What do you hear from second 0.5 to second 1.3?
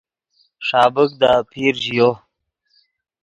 ݰابیک دے